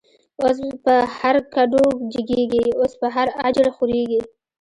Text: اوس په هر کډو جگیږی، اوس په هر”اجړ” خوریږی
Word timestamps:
اوس 0.41 0.59
په 0.83 0.95
هر 1.17 1.35
کډو 1.53 1.85
جگیږی، 2.13 2.65
اوس 2.79 2.93
په 3.01 3.07
هر”اجړ” 3.15 3.65
خوریږی 3.75 4.21